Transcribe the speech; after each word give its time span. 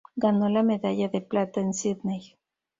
Ganó 0.15 0.49
la 0.49 0.63
medalla 0.63 1.09
de 1.09 1.21
plata 1.21 1.59
en 1.59 1.75
Sydney. 1.75 2.35